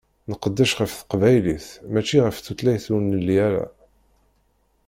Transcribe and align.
Nqeddec 0.31 0.71
ɣef 0.79 0.93
teqbaylit, 0.99 1.67
mačči 1.91 2.17
ɣef 2.25 2.37
tutlayt 2.39 2.85
ur 2.95 3.01
nelli 3.03 3.37
ara. 3.47 3.65